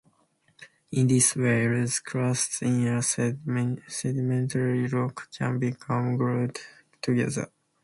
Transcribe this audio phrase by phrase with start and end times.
[0.93, 6.59] In this way, loose clasts in a sedimentary rock can become "glued"
[7.03, 7.51] together.